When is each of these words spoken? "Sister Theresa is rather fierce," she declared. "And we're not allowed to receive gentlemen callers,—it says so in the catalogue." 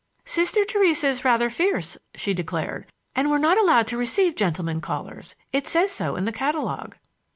"Sister 0.25 0.65
Theresa 0.65 1.09
is 1.09 1.23
rather 1.23 1.51
fierce," 1.51 1.95
she 2.15 2.33
declared. 2.33 2.87
"And 3.15 3.29
we're 3.29 3.37
not 3.37 3.59
allowed 3.59 3.85
to 3.89 3.99
receive 3.99 4.33
gentlemen 4.35 4.81
callers,—it 4.81 5.67
says 5.67 5.91
so 5.91 6.15
in 6.15 6.25
the 6.25 6.31
catalogue." 6.31 6.95